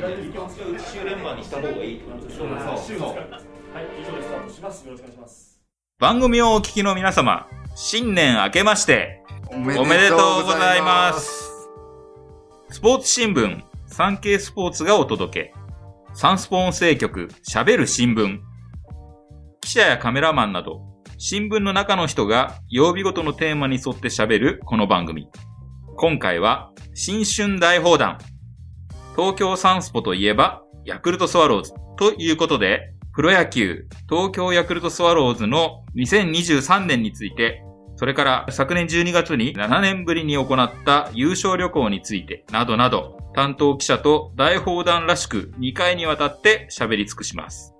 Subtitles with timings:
[0.00, 2.16] 週連番にした方がいいは
[3.82, 4.28] い、以上です。
[4.32, 4.60] お願いし
[5.18, 5.60] ます。
[5.98, 11.68] 番組をお聞きの皆様、新年明けまして、おめでとうございます。
[12.70, 15.54] スポーツ新聞、産経スポーツがお届け。
[16.14, 18.40] サンスポ音声局、喋る新聞。
[19.60, 20.80] 記者やカメラマンなど、
[21.18, 25.28] 新聞の中の人が曜日ごとのテーマに沿って喋るこの番組。
[25.98, 28.16] 今回は、新春大放談。
[29.20, 31.74] 東京サンスポといえば、ヤクルトスワローズ。
[31.98, 37.62] ということで、プロ野球、東京ヤクルトスワローズの2023年について、
[37.96, 47.74] それから昨年12月に7年ぶりに行った優勝旅行について、などなど、担当記者と大放談らしく2回にわたって喋り尽くします。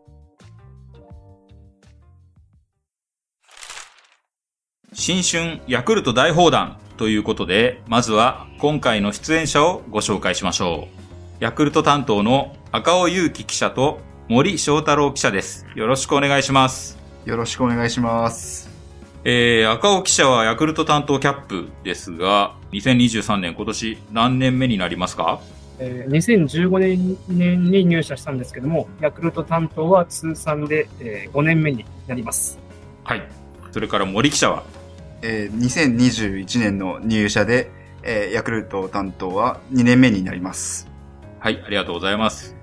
[4.92, 10.99] 新春ヤクルト大放談ということで、まずは今回の出演者をご紹介しましょう。
[11.40, 15.66] ヤクルト担当の赤尾祐希記者と森翔太郎記者です。
[15.74, 16.98] よろしくお願いします。
[17.24, 18.68] よろしくお願いします。
[19.24, 25.40] えー、赤尾記者はヤクルト担当キャップですが、2023年今年何年目になりますか？
[25.78, 32.58] えー2015年年に入社したんですけども、ヤクルト担当は通算で、えー5年目になります。
[33.02, 33.22] はい。
[33.72, 34.62] それから森記者は？
[35.22, 37.70] えー2021年の入社で、
[38.02, 40.89] えーヤクルト担当は2年目になります。
[41.40, 42.54] はい、ありがとうございます。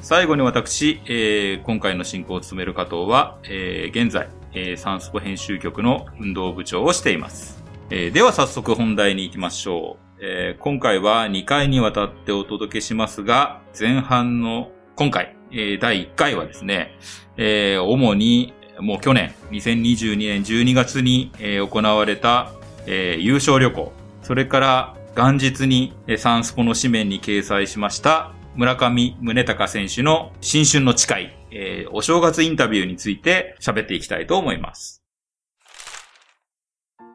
[0.00, 7.62] 最後に私、えー今回の進行を務める加藤は、えー現在、えーサンスポ編集局の運動部長をしています。
[7.90, 10.18] えーでは早速本題に行きましょう。
[10.22, 16.96] えー今回は2回にわたってお届けしますが、前半の今回、えー第1回はですね、
[17.36, 22.52] えー主にもう去年、2022年12月に、えー行われた、
[22.86, 35.04] えー優勝旅行、それから元日にサンスポの紙面に掲載しました村上宗隆選手の新春の誓い、えーお正月インタビューについて喋っていきたいと思います。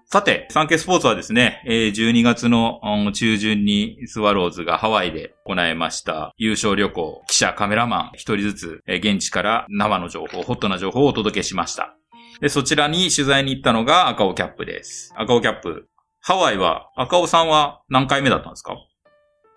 [0.05, 2.81] さて、サンケイスポーツはですね、12月の
[3.13, 11.95] 中旬にスワローズがハワイで行いました優勝旅行、記者、カメラマン一人ずつ、現地から生の情報、ホットな情報をお届けしました。
[12.39, 15.13] で、そちらに取材に行ったのが赤尾キャップです。
[15.15, 15.89] 赤尾キャップ。
[16.21, 18.77] ハワイは、赤尾さんは何回目だったんですか？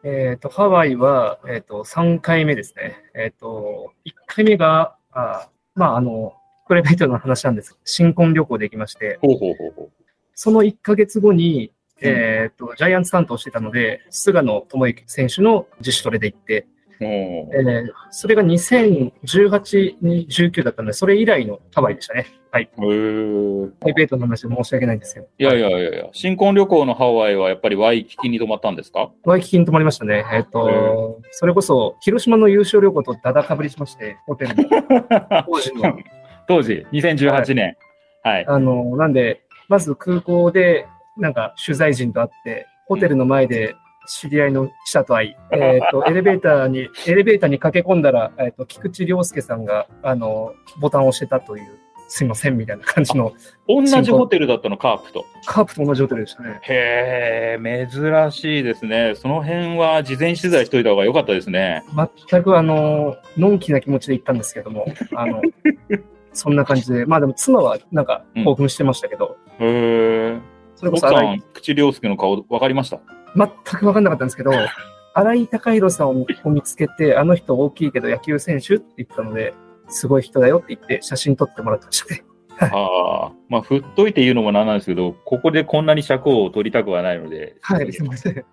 [0.05, 2.97] えっ、と、ハワイは、えっ、と、3回目ですね。
[3.15, 6.35] えっ、と、1回目が、あまあ、あの、
[6.67, 9.91] プライベートの話なんです新婚旅行で行きまして、ほうほうほうほう。
[10.35, 16.67] その1ヶ月後に、えっ、と、ジャイアンツ担当してたので、菅野智之選手の自主トレで行って、
[17.07, 19.99] えーそれが2018、
[20.29, 22.27] 19だったので、それ以来のハワイでしたね。
[22.51, 22.67] はい。
[22.77, 25.27] プライベートの話で申し訳ないんですけど。
[25.39, 29.11] いやいやいやいや、新婚旅行のハワイはやっぱりワイキキに泊まったんですか？
[29.25, 30.25] ワイキキに泊まりましたね。
[30.33, 34.65] えっ、と、それこそ、広島の優勝旅行とダダかぶりしまして、ホテルの
[35.49, 35.97] 当時の。
[36.47, 37.77] 当時、2018年。
[38.23, 38.45] はい。
[38.47, 40.87] あの、なんで、まず空港で、
[41.17, 43.75] なんか取材陣と会って、ホテルの前で
[44.07, 53.33] 知り合いの記者と会い、えっ、と、エレベーターに、エレベーターに駆け込んだら、えっ、と、菊池涼介さんが、あの、ボタンを押してたという、すいません、みたいな感じの、
[53.69, 55.25] 同じホテルだったの、カープと。
[55.47, 56.61] カープと同じホテルでしたね。
[56.63, 59.15] へえ、珍しいですね。
[59.15, 61.85] その辺は事前取材しといた方が良かったですね。
[62.29, 65.41] 全くあの、のんきな気持ちで行ったんですけども、あの、
[66.35, 70.39] そんな感じで、まあでも妻はなんか興奮してましたけど、へえ。
[70.77, 73.01] それこそ荒井奥さん、口良介の顔分かりました？
[73.37, 74.53] 全く分かんなかったんですけど、
[75.15, 79.55] 荒井貴弘さんをを見つけて、あの人大きいけど野球選手って言ったので、
[79.89, 82.25] すごい人だよって言って写真撮ってもらってましたね。
[82.61, 83.33] ああ。
[83.49, 87.57] まあ、振っといて言うのもなんなんですけど、ここでこんなに尺を取りたくはないので。
[87.61, 88.45] はい、すみません。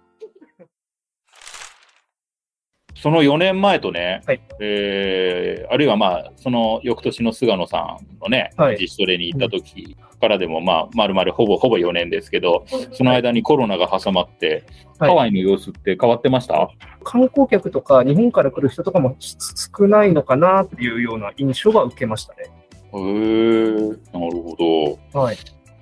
[3.02, 14.66] その4年前とね、はいえーあるいはまあ、その翌年の菅野さんのね、はい自主トレに行った時からでも、まあ、まるまるほぼほぼ4年ですけど、その間にコロナが挟まって、
[15.00, 16.70] はいハワイの様子って変わってました？
[17.06, 22.52] 観光客とか日本から来る人とかも少ないのかなっていうような印象は受けましたね。
[22.92, 25.18] へーなるほど。
[25.18, 25.38] はい。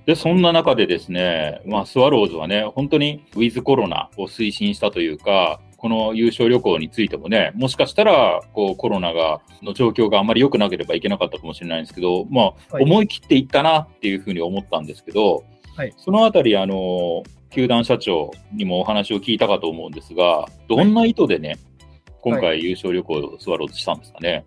[0.06, 12.84] で、そんな中でですね、まあ、スワローズはね、本当にウィズコロナを推進したというか、この優勝旅行についてもね、もしかしたら、こう、コロナが、の状況があんまり良くなければいけなかったかもしれないんですけど、まあ、はい。
[12.84, 15.44] 思い切っていったなっていうふうに思ったんですけど、
[15.76, 15.94] はい。
[15.98, 21.58] そのあたり、あの、球団社長にもお話を聞いたかと思うんですが、どんな意図でね、
[22.22, 24.46] 今回優勝旅行をスワローズしたんですかね？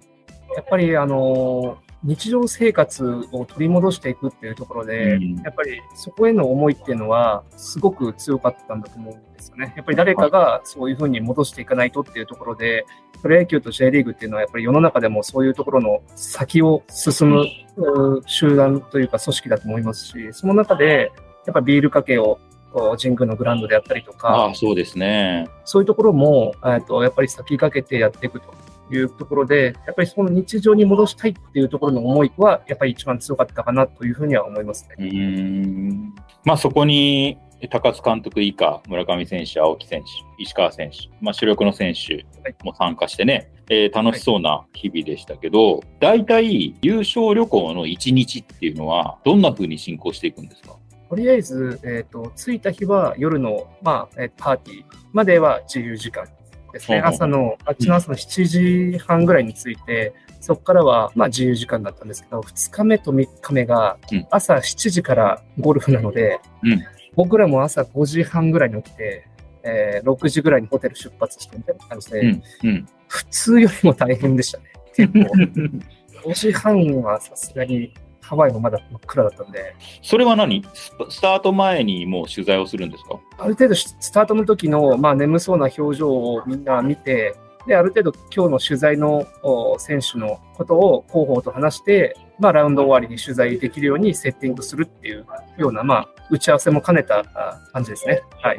[0.56, 9.72] やっぱりあのー日常生活を取り戻していくっていうところで、うんやっぱりそこへの思いっていうのは、すごく強かったんだと思うんですよね。
[9.76, 12.86] やっぱり誰かがそういうふうに戻していかないとっていうところで、
[13.20, 17.44] プロ野球と J リーグっていうのは、やっぱり世の中でもそういうところの先を進む
[17.76, 21.12] う集団というか組織だと思いますし、その中で、
[21.46, 22.38] やっぱビールかけを
[23.00, 25.48] 神宮のグラウンドでやったりとか、ああ、そうですね。
[25.64, 28.46] そういうところも、えっと、やっぱり先駆けてやっていくと
[28.92, 34.96] いうところで、やっぱりその日常に戻したいっていうところの思いは、やっぱり一番強かったかなというふうには思いますね。
[34.98, 36.14] うーん。
[36.44, 37.38] まあそこに、
[37.68, 42.24] 高津監督以下、村上選手、青木選手、石川選手、まあ主力の選手
[42.64, 50.76] も参加してね、えー楽しそうな日々でしたけど、大体優勝旅行の1日っていうのは、どんな風に進行していくんですか？
[51.10, 56.24] とりあえず、えっ、と、着いた日は夜の、まあ、えーパーティーまでは自由時間
[56.72, 57.00] ですね。
[57.00, 58.44] 朝の、あっちの朝の7
[58.92, 66.84] 時半ぐらいに着いて、そこからは、まあ自由時間だったんですけど、2日目と3日目がうん、朝7時からゴルフなので、うん
[67.16, 69.26] 僕らも朝5時半ぐらいに起きて、
[69.64, 72.42] えー6時ぐらいにホテル出発してみたいな感じで、うん。
[72.62, 72.88] うん。
[73.08, 74.64] 普通よりも大変でしたね。
[74.94, 75.18] 結構。
[76.30, 80.64] 5時半はさすがにハワイもまだ真っ暗だったんで、それは何？
[80.74, 83.18] スタート前にもう取材をするんですか？
[83.38, 87.34] ある程度しスタートの時の、まあ、眠そうな表情をみんな見て、
[87.66, 95.26] で、ある程度今日の取材のお選手のことを広報と話して、まあ、ラウンド終わりに取材できるようにセッティングするっていう
[95.58, 98.22] ような、まあ、打ち合わせも兼ねたあ感じですね。
[98.40, 98.56] はい。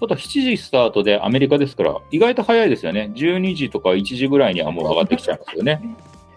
[0.00, 3.12] ただ7時スタートでアメリカですから、意外と早いですよね。
[3.14, 5.80] 12時とか1時ぐらいにはもう上がってきちゃいますよね。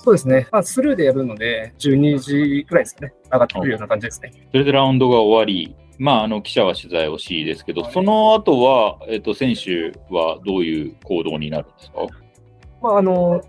[0.05, 0.47] そうですね。
[0.51, 3.13] まあ、スルーでやるので、12時くらいですかね。
[3.33, 4.31] 上がってくるような感じですね。
[4.51, 12.05] それでラウンドが終わり、まあ、あの記者は取材をしですけど、その後は、えっと、選手はどういう行動になるんですか？
[12.83, 13.41] まあ、あの、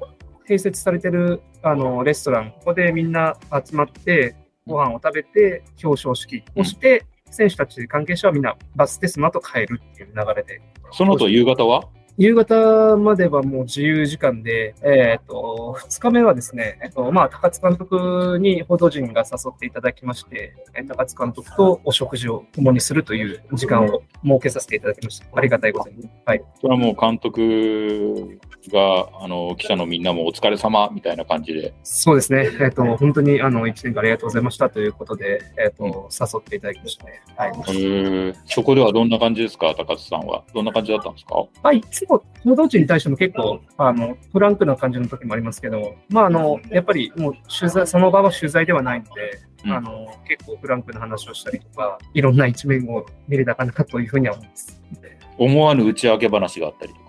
[0.49, 4.35] 併設されてる、あの、レストラン、ここでみんな集まって、
[4.67, 10.63] ご飯を食べて、表彰式をして、選手たち、関係者はみんなバステスの後帰るっていう流れで、
[10.93, 11.83] その後夕方は？
[12.19, 20.55] 夕方まではもう自由時間で、えっ、と、2日目はですね、えっ、と、まあ、高津監督に報道陣が誘っていただきまして、
[20.89, 25.27] 高津監督とお食事を共にするという時間を設けさせていただきました。
[25.35, 26.09] ありがたいことに。
[26.25, 26.43] はい。
[26.59, 28.39] それはもう監督
[28.71, 31.75] が、あの、記者のみんなもお疲れ様みたいな感じで。
[31.83, 32.49] そうですね。
[32.61, 37.23] えっ、と、本当にあの、1年間ありがとうございましたということで、えっ、と、誘っていただきましたね。
[37.37, 38.35] はい。
[38.47, 40.45] そこではどんな感じですか高津さんは？
[40.55, 41.35] どんな感じだったんですか？
[41.63, 54.81] まあ、いつも報道陣に対しても結構、あの、フランクな感じの時もありますけど、まあ、あの、やっぱりもう取材、その場は取材ではないので、うんあの、結構フランクな話をしたりとか、いろんな一面を見れたかなというふうには思います。
[55.39, 57.06] 思わぬ打ち明け話があったりとか。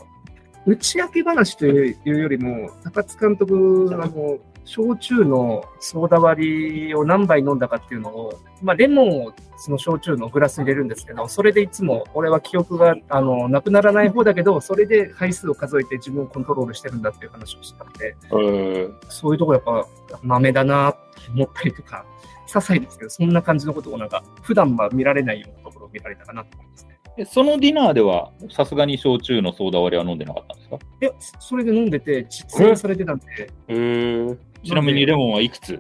[0.68, 18.18] 打ち明け話というよりも、高津監督、あの、焼酎のソーダ割りを何杯飲んだかっていうのを、まあ、レモンをその焼酎のグラスに入れるんですけど、それでいつも、俺は記憶が、あの、なくならない方だけど、それで回数を数えて自分をコントロールしてるんだっていう話をしてたので、
[19.08, 22.06] そういうところやっぱ、豆だなと思ったりとか、
[22.46, 26.87] 些細ですけど、そんな感じのことをなんか、普段は見られないようなところを見られたかなと思いますね。
[27.18, 30.78] えそのディナーでは、さすがに焼酎のソーダ割りは飲んでなかったんですか？
[31.02, 33.50] いや、それで飲んでて、実演されてたんで、
[34.64, 35.74] ちなみにレモンはいくつ？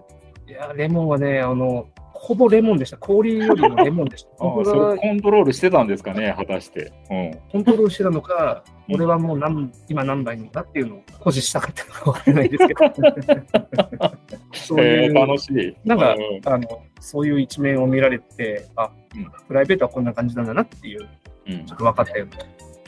[0.47, 2.97] いや、レモンはね、あの、ほぼレモンでした。
[2.97, 4.29] 氷よりもレモンでした。
[4.43, 6.91] 僕それがコントロールしてたんですかね、果たして。
[7.11, 7.39] うん。
[7.51, 12.79] コントロールしてたのか、うん俺はもう何今何杯にかっていうのを保持したかったのかわからないですけど。
[14.55, 15.75] そう楽しい。
[15.83, 21.07] なんかうんあの、そういう一面を見られて、あ、うんプライベートはこんな感じなんだなっていう、うん
[21.47, 22.37] ちょっと分かったような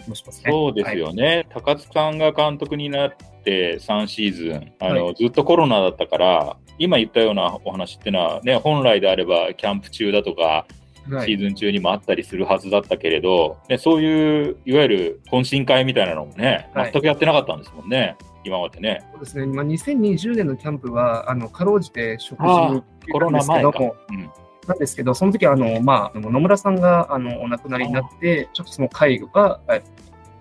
[0.04, 0.52] 気もしますね。
[0.52, 3.12] そうですよね、高津さんが監督になっ
[3.44, 10.66] て3シーズンあの、はずっとコロナだったから、今言ったようなお話っていうのは、ね、本来であればキャンプ中だとか、
[11.10, 11.28] はい。
[11.28, 19.02] シーズン中にもあったりするはずだったけれど、ね、そういういわゆる懇親会みたいなのもね、はい全くやってなかったんですもんね、今までね。
[19.14, 19.46] そうですね。
[19.48, 23.72] まあ、2020年のキャンプは、あの、かろうじて食事あーをコロナ前か。
[24.10, 24.30] うん
[24.70, 29.84] なんですけど、その時あの、まあ、野村さんがあのお亡くなりになって、ちょっとその介護がえ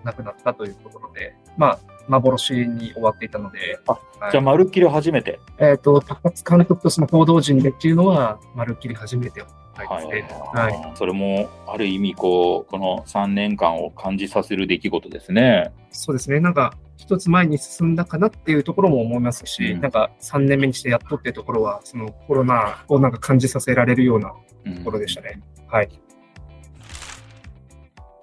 [0.03, 5.39] 亡くなったというところで、まあ、幻に終わっていたので、あはいじゃあ、まるっきり初めて。
[5.59, 10.05] えっ、と、高津監督とその報道陣でっていうのは、まるっきり初めてはい。
[10.05, 10.91] はい。
[10.95, 15.71] それもある意味こう、この3年間を感じさせる出来事ですね。
[15.91, 16.41] そうですね。
[16.41, 24.33] なんか、一つ前に進んだかなっていうところも思いますし、うんなんか3年目にしてやっとっていうところは、そのコロナをなんか感じさせられるような
[24.65, 25.41] うんところでしたね。
[25.67, 25.89] はい。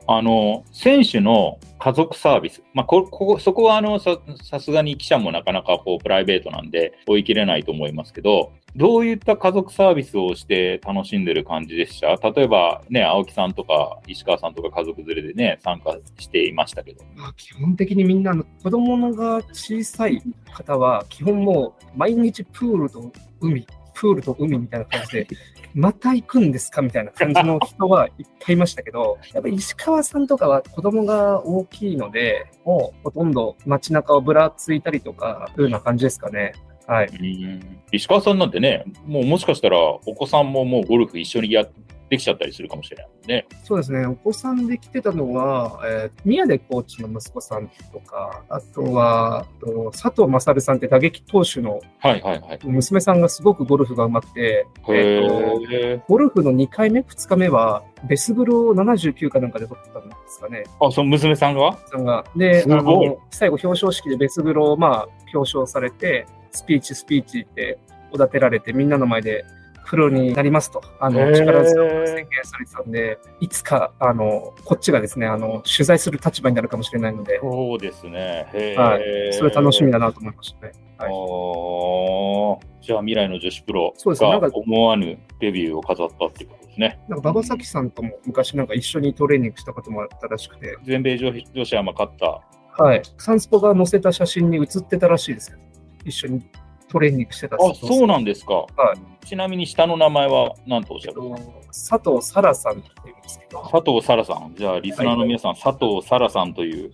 [0.09, 2.63] あの、選手の家族サービス。
[2.75, 12.09] まあ、こ、こ、そこはあの、さ、さすがに記者もなかなかこう、プライベートなんで追い切れないと思いますけど、どういった家族サービスをして楽しんでる感じでした？
[12.31, 17.03] 例えばね、青木さんとか石川さんとか家族連れでね、参加していましたけど。
[17.15, 20.23] まあ、基本的にみんなの子供のが小さい
[20.53, 23.11] 方は、基本もう毎日プールと
[23.41, 23.67] 海、
[23.97, 25.27] プールと海みたいな感じで、
[25.75, 36.53] また行くんですかみたいな感じの 人はいっぱいいましたけど、やっぱり石川さんとかは子供が大きいので、もうほとんど街中をぶらついたりとか、いうような感じですかね。
[36.87, 37.07] はい。
[37.09, 37.61] うん
[37.93, 41.71] 石川さんなんてね、もうもしかしたらお子さんももうゴルフ一緒にやっ
[42.09, 43.47] てきちゃったりするかもしれないね。
[43.65, 52.59] そうですね、お子さんで来てたのは、えー宮出コーチの息子さんとか、あとは、あと佐藤勝さんって打撃投手のはいはいはい。
[52.65, 56.03] 娘さんがすごくゴルフが上手くて、えー。
[56.09, 60.65] ゴルフの2回目、2日目は、ベスグロを79かなんかで取ったんですかね。
[60.81, 61.79] あ、その娘さんが？
[61.87, 62.25] さんが。
[62.37, 67.79] で、あの最後表彰式でベスグロをまあ表彰されて、スピーチ、スピーチって
[68.13, 69.45] おだてられて、みんなの前で
[69.87, 78.47] プロになりますと、あの、力強く宣言されてたんで、いつか、あの、こっちがですね、あの、取材する立場になるかもしれないので、そうですね。
[78.77, 80.73] はいそれ楽しみだなと思いましたね。
[80.99, 82.77] はいああ。
[82.81, 87.01] じゃあ未来の女子プロそうですねなんかが思わぬデビューを飾ったっていうことですね。
[87.09, 92.41] なんか馬場咲さんとも昔なんか一緒にトレーニングしたこともあったらしくて、全米女女子アマ勝った。
[92.83, 93.03] はい。
[93.19, 95.59] サンスポが載せた写真に写ってたらしいですよ。
[96.05, 96.43] 一緒に
[96.89, 98.55] トレーニングしてたあ、そうなんですか。
[98.55, 101.21] はいちなみに下の名前は何とおっしゃる？
[101.67, 104.55] 佐藤沙羅さんって言うんですけど、佐藤沙羅さん。
[104.57, 106.93] じゃあ、リスナーの皆さん、佐藤沙羅さんという、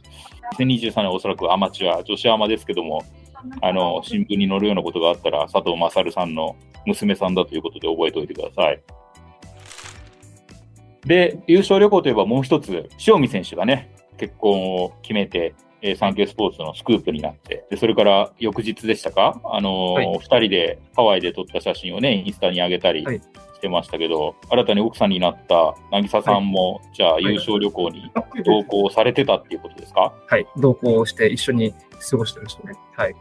[0.59, 3.03] 2023年おそらくアマチュア、女子アマですけども、
[3.61, 6.57] あの、新聞に載るようなことがあったら、佐藤勝さんの
[6.87, 8.83] 娘さんだということで覚えておいてください。
[11.05, 23.21] で、優勝旅行といえばもう一つ、塩見選手がね、結婚を決めて、えー、サンケイスポーツのスクープになって、でそれから翌日でしたか、あのーはい二人でハワイで撮った写真をね、インスタに上げたりはい
[23.55, 28.11] してましたけど、新たに奥さんになった渚さんも、じゃあ優勝旅行に
[28.45, 30.47] 同行されてたっていうことですか、はい。
[30.57, 31.73] 同行して一緒に
[32.11, 32.75] 過ごしてましたね。
[32.97, 33.15] はい。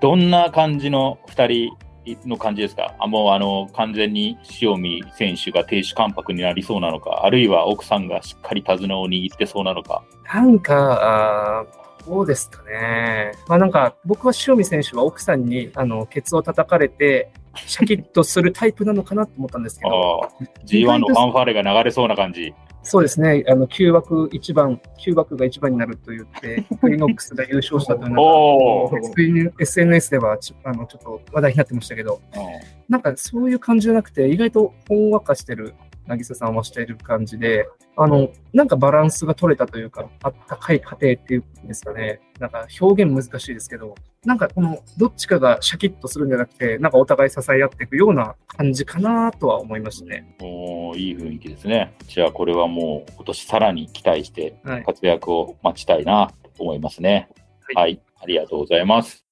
[0.00, 1.76] どんな感じの二人
[2.24, 2.94] の感じですか？
[2.98, 10.02] あもうあの完全に塩見選手が亭主関白になりそうなのか、あるいは奥さんがしっかり手綱を握ってそうなのか。
[10.32, 13.32] なんか、あーどうですかね。
[13.48, 20.30] まあなんか、僕は塩見選手は奥さんに、あの、ケツを叩かれて、シャキッとするタイプなのかなと思ったんですけど、ああ
[20.66, 22.54] G1 のファンファーレが流れそうな感じ。
[22.82, 32.42] そうですね、あの、9枠1番、9枠が1番になると言って、クリノックスが優勝したというのおが、ー SNS ではちあのちょっと話題になってましたけど、うん。
[32.88, 35.74] なんかそういう感じじゃなくて、意外とほんわかしてる、
[36.06, 42.20] 渚さんはしている感じで、あの、なんかバランスが取れたというか、あったかい家庭っていうんですかね。
[42.38, 43.94] なんか表現難しいですけど、
[44.24, 50.36] なんかこのどっちかがシャキッとするんじゃなくて、なんかお互い支え合っていくような感じかなとは思いましたね。
[50.40, 51.94] おーいい雰囲気ですね。
[52.06, 54.84] じゃあこれはもう今年さらに期待してはい。
[54.84, 57.28] 活躍を待ちたいなと思いますね。
[57.74, 59.25] は、はいありがとうございます。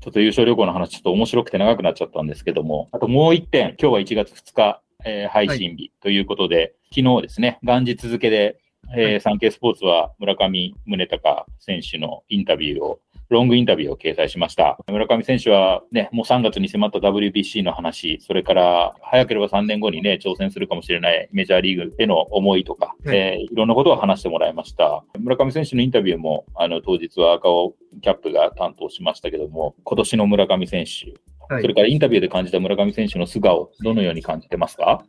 [0.00, 8.58] ちょっと優勝旅行の話、ちょっと面白くて長くなっちゃったんですけども、あともう一点、今日は1月2日、えー配信日ということで、昨日ですね、元日付で、
[8.96, 9.20] えーはい。
[9.20, 13.00] サンケイスポーツは村上宗隆選手のインタビューを、
[13.30, 14.76] ロングインタビューを掲載しました。
[14.88, 25.04] 村上選手はね、もう3月に迫った WBC の話、それから早ければ3年後にね、挑戦するかもしれないメジャーリーグへの思いとか、はいえーいろんなことを話してもらいました。
[25.18, 31.10] 村上選手のインタビューも、あの、当日は赤尾キャップが担当しましたけども、今年の村上選手、
[31.52, 35.02] はいそれからインタビューで感じた村上選手の素顔、どのように感じてますか？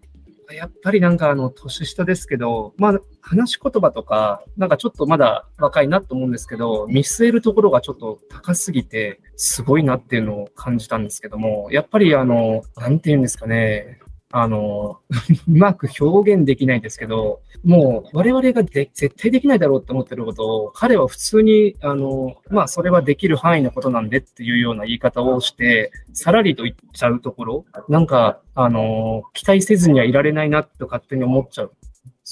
[0.53, 14.00] やっぱりなんかあの、年下ですけど、まあ、話し言葉とか、なんかちょっとまだ若いなと思うんですけど、見据えるところがちょっと高すぎて、すごいなっていうのを感じたんですけども、やっぱりあの、なんて言うんですかね、
[14.32, 15.00] あの、
[15.48, 31.72] うまく表現できないんですけど、もう我々がで絶対できないだろうって思ってることを、彼は普通に、あの、まあそれはできる範囲のことなんでっていうような言い方をして、さらりと言っちゃうところ、なんか、あの、期待せずにはいられないなと勝手に思っちゃう。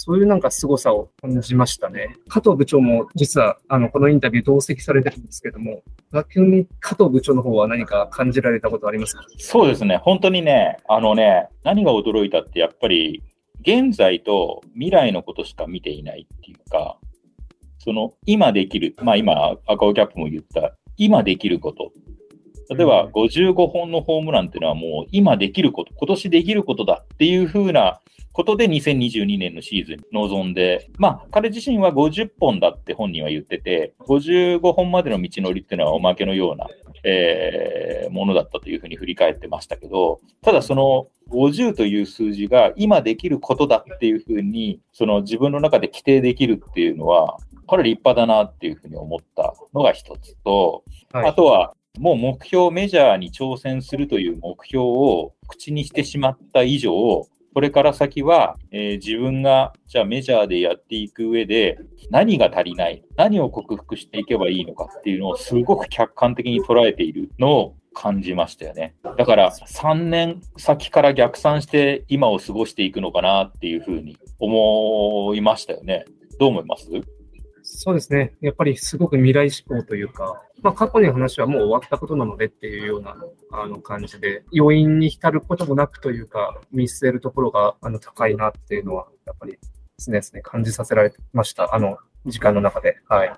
[0.01, 2.15] そういうなんか凄さを感じましたね。
[2.29, 9.25] 加藤部長も実はあのこのインタビュー同席されてるんですけども、逆に加藤部長の方は何か感じられたことありますか？
[9.38, 13.22] そうですね、本当にね、あのね、何が驚いたって、やっぱり、
[13.60, 16.98] 現在と未来のことしか見ていないっていうか、
[17.79, 21.91] その、今できる、まあ今、赤尾キャップも言った、今できること。
[22.74, 28.00] 例えば、55本のホームランっていうのはもう、今できること、今年できることだっていう風な
[28.31, 36.67] ことで2022年のシーズンに臨んで、まあ、彼自身は50本だって本人は言ってて、55本までの道のりっていうのはおまけのような、
[37.03, 50.83] えーものだったというふうに振り返ってましたけど、ただその50という数字が今できることだっていうふうに、その自分の中で規定できるっていうのは、これ立派だなっていうふうに思ったのが一つと、
[51.13, 51.29] はい。
[51.29, 61.79] あとは、もう目標、メジャーに挑戦するという目標を口にしてしまった以上、これから先は、えー自分がじゃあメジャーでやっていく上で
[62.10, 68.96] 何が足りない、何を克服していけばいいのかっていうのをすごく客観的に捉えているのを感じましたよね。
[69.18, 76.06] だから3年先から逆算して今を過ごしていくのかなっていうふうに思いましたよね。
[76.39, 76.88] どう思います？
[77.71, 78.33] そうですね。
[78.41, 83.15] やっぱりすごく未来志向というか、まあ過去の話はもう終わったことなのでっていうような
[83.51, 89.57] あの感じで、要因に浸ることもなくというか、見据えるところがあの高いなっていうのは、やっぱり
[89.99, 91.73] 常々感じさせられました。
[91.73, 92.97] あの時間の中で。
[93.07, 93.33] はい。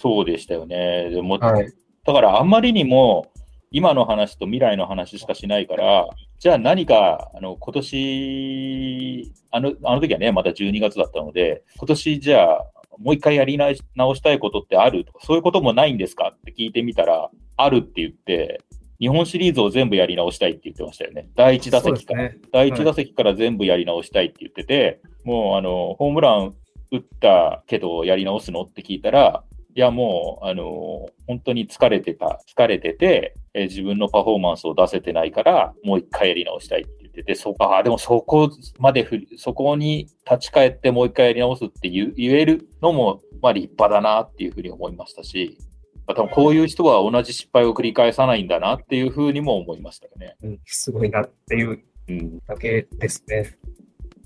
[0.00, 1.10] そうでしたよね。
[1.10, 1.72] でも、はい。
[2.06, 3.32] だからあんまりにも
[3.70, 6.06] 今の話と未来の話しかしないから、
[6.38, 12.66] じゃあ何か、あの、今年、あの、あの時はね、まだ12月だったので、今年じゃあ、
[12.98, 18.60] もう一回やり直したいことってあるとか、そういうこともないんですかって聞いてみたら、あるって言って、
[19.00, 21.28] 日本シリーズを全部やり直したいって言ってましたよね。
[21.34, 22.22] 第1打席から。
[22.24, 26.54] ね第1打席から全部やり直したいって言ってて、もうあの、ホームラン
[26.90, 29.44] 打ったけどやり直すのって聞いたら、
[29.76, 45.58] いやもう、あの、本当に疲れてた、疲れてて、えー自分のパフォーマンスを出せてないから、もう一回やり直したいって言ってて、そうか、あでもそこまでそこに立ち返ってもう一回やり直すって言えるのも、まあ立派だなっていうふうに思いましたし、
[46.06, 50.36] まあ多分こういう人は同じ失敗を繰り返さないんだなっていうふうにも思いましたよね。
[50.42, 52.38] うん、すごいなっていううん。
[52.46, 53.56] だけですね。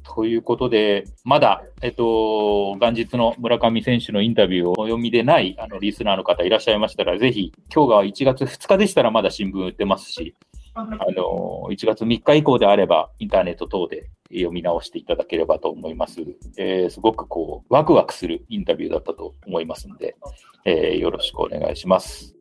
[0.02, 10.34] ということで、まだ、えっと、元日の村上選手のインタビューをお読みでない、あの、リスナーの方いらっしゃいましたら、ぜひ、今日が1月2日でしたらまだ新聞売ってますし、
[10.80, 16.20] あの、1月3日以降であれば、インターネット等で読み直していただければと思います。
[16.58, 20.16] えーすごくこう、ワクワクするインタビューだったと思いますので、
[20.64, 22.34] えーよろしくお願いします。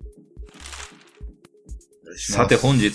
[2.17, 2.91] さて本日、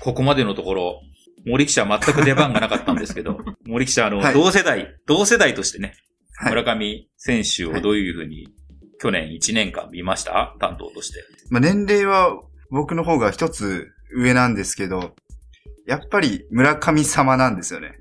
[0.00, 1.00] ここまでのところ、
[1.44, 5.94] 森記者全く出番がなかったんですけど、 森記者、あの、はい同世代、同世代としてね、
[6.36, 8.48] はい村上選手をどういうふうに、
[9.00, 10.54] 去年1年間見ました？
[10.60, 11.18] 担当として。
[11.50, 12.40] まあ、年齢は
[12.70, 15.14] 僕の方が一つ上なんですけど、
[15.86, 17.98] やっぱり村上様なんですよね。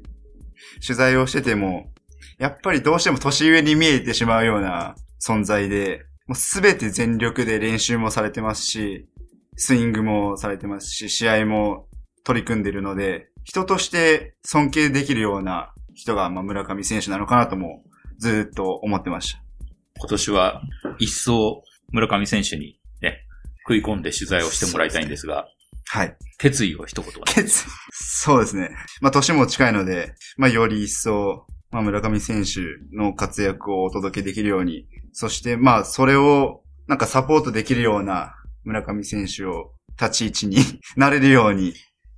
[0.85, 1.91] 取材をしてても、
[2.39, 4.95] やっぱりどうしても年上に見えてしまうような
[5.25, 9.07] 存在で、もうすべて全力で練習もされてますし、
[9.55, 11.87] スイングもされてますし、試合も
[12.23, 17.83] 取り組んでるので、人として尊敬できるような人が、まあ、村上選手なのかなとも
[18.17, 19.41] ずっと思ってました。
[19.99, 20.61] 今年は
[20.99, 23.25] 一層村上選手にね、
[23.67, 25.47] 食い込んで取材をしてもらいたいんですが、
[25.87, 26.15] はい。
[26.37, 28.71] 決意を一言決そうですね。
[29.01, 32.61] まあ、年も近いので、まあ、より一層、まあ、村上選手
[32.95, 40.57] の活躍をお届けできるように、そして、まあ、それを、なんかサポートできるような村上選手を立ち位置に
[40.97, 41.73] なれるように、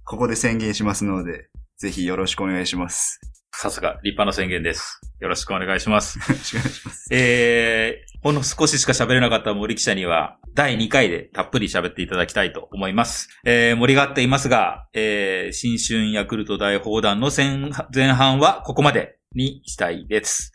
[0.06, 3.20] ここで宣言しますので、ぜひよろしくお願いします。
[3.56, 5.00] さすが、立派な宣言です。
[5.20, 6.20] よろしくお願いします。
[6.20, 7.08] よろしくお願いします。
[7.12, 13.28] えー、ほんの少ししか喋れなかった森記者には、第2回でたっぷり喋っていただきたいと思います。
[13.44, 20.54] えー、盛り上がっていますが、えー、新春ヤクルト大砲弾の前半はここまでにしたいです。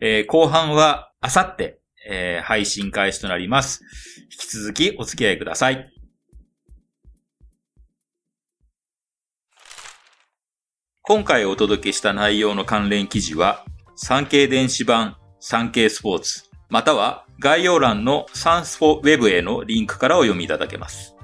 [0.00, 3.84] えー、後半は、あさって、えー、配信開始となります。
[4.32, 5.92] 引き続きお付き合いください。
[11.02, 21.16] 今回お届けした内容の関連記事は、産経電子版産経スポーツ、または概要欄のサンスポウェブへのリンクからお読みいただけます。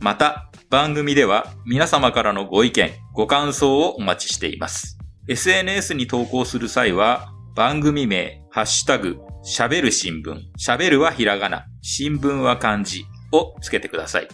[0.00, 4.98] また、番組では皆様からのご意見、ご感想をお待ちしています。
[5.28, 14.28] SNS に投稿する際は、番組名、ハッシュタグ、喋る新聞、喋るはひらがな、新聞は漢字をつけてください。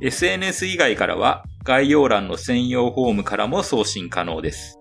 [0.00, 4.79] SNS 以外からは概要欄の専用フォームからも送信可能です。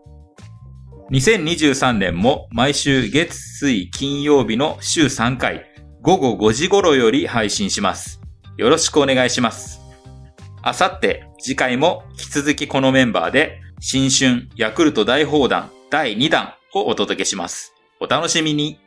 [1.12, 5.65] 2023年も毎週月水金曜日の週3回
[6.04, 8.22] 午後5時頃より配信します。
[8.58, 9.82] よろしくお願いします。
[10.62, 17.74] あさって次回も引き続きこのメンバーで新春ヤクルト大砲弾第2弾をお届けします。
[18.00, 18.80] お楽しみに。